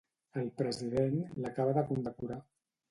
El 0.43 0.47
president 0.61 1.21
l'acaba 1.45 1.79
de 1.81 1.87
condecorar. 1.93 2.45